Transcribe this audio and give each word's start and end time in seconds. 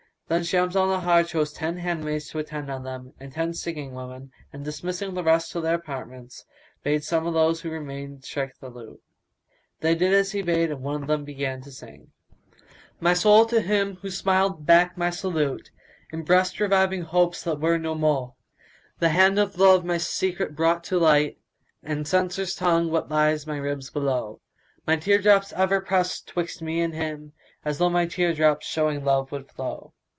Then 0.31 0.45
Shams 0.45 0.77
al 0.77 0.87
Nahar 0.87 1.27
chose 1.27 1.53
out 1.55 1.59
ten 1.59 1.77
handmaids 1.79 2.29
to 2.29 2.39
attend 2.39 2.71
on 2.71 2.83
them 2.83 3.11
and 3.19 3.33
ten 3.33 3.53
singing 3.53 3.91
women; 3.93 4.31
and, 4.53 4.63
dismissing 4.63 5.13
the 5.13 5.25
rest 5.25 5.51
to 5.51 5.59
their 5.59 5.75
apartments, 5.75 6.45
bade 6.83 7.03
some 7.03 7.27
of 7.27 7.33
those 7.33 7.59
who 7.59 7.69
remained 7.69 8.23
strike 8.23 8.57
the 8.57 8.69
lute. 8.69 9.03
They 9.81 9.93
did 9.93 10.13
as 10.13 10.29
she 10.31 10.41
bade 10.41 10.69
them 10.69 10.77
and 10.77 10.85
one 10.85 11.01
of 11.01 11.09
them 11.09 11.25
began 11.25 11.59
to 11.63 11.69
sing, 11.73 12.13
"My 13.01 13.13
soul 13.13 13.45
to 13.47 13.59
him 13.59 13.97
who 13.97 14.09
smiled 14.09 14.65
back 14.65 14.97
my 14.97 15.09
salute, 15.09 15.69
* 15.91 16.11
In 16.13 16.21
breast 16.23 16.61
reviving 16.61 17.01
hopes 17.01 17.43
that 17.43 17.59
were 17.59 17.77
no 17.77 17.93
mo'e: 17.93 18.31
The 18.99 19.09
hand 19.09 19.37
o' 19.37 19.51
Love 19.57 19.83
my 19.83 19.97
secret 19.97 20.55
brought 20.55 20.81
to 20.85 20.97
light, 20.97 21.39
* 21.61 21.83
And 21.83 22.07
censor's 22.07 22.55
tongues 22.55 22.89
what 22.89 23.11
lies 23.11 23.45
my 23.45 23.57
ribs 23.57 23.89
below:[FN#182] 23.89 24.39
My 24.87 24.95
tear 24.95 25.17
drops 25.21 25.51
ever 25.51 25.81
press 25.81 26.21
twixt 26.21 26.61
me 26.61 26.79
and 26.79 26.93
him, 26.93 27.33
* 27.47 27.65
As 27.65 27.79
though 27.79 27.89
my 27.89 28.05
tear 28.05 28.33
drops 28.33 28.65
showing 28.65 29.03
love 29.03 29.33
would 29.33 29.49
flow." 29.51 29.91